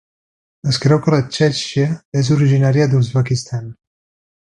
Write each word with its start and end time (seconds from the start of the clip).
Es 0.71 0.79
creu 0.85 1.01
que 1.03 1.13
la 1.15 1.19
txèxia 1.35 1.91
és 2.25 2.35
originària 2.39 2.91
d'Uzbekistan. 2.95 3.73